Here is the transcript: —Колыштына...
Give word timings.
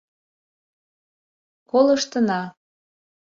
—Колыштына... 1.71 2.41